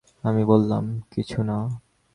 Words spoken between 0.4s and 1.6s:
বললাম, কিছু না।